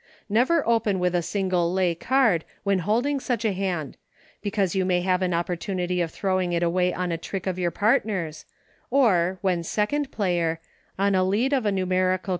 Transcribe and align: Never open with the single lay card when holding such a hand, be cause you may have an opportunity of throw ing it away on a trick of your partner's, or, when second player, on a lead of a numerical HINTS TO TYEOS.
Never 0.29 0.67
open 0.67 0.97
with 0.97 1.13
the 1.13 1.21
single 1.21 1.71
lay 1.71 1.93
card 1.93 2.43
when 2.63 2.79
holding 2.79 3.19
such 3.19 3.45
a 3.45 3.51
hand, 3.51 3.97
be 4.41 4.49
cause 4.49 4.73
you 4.73 4.83
may 4.83 5.01
have 5.01 5.21
an 5.21 5.31
opportunity 5.31 6.01
of 6.01 6.09
throw 6.09 6.41
ing 6.41 6.53
it 6.53 6.63
away 6.63 6.91
on 6.91 7.11
a 7.11 7.19
trick 7.19 7.45
of 7.45 7.59
your 7.59 7.69
partner's, 7.69 8.45
or, 8.89 9.37
when 9.41 9.61
second 9.61 10.11
player, 10.11 10.59
on 10.97 11.13
a 11.13 11.23
lead 11.23 11.53
of 11.53 11.67
a 11.67 11.71
numerical 11.71 12.15
HINTS 12.15 12.23
TO 12.23 12.29
TYEOS. 12.29 12.29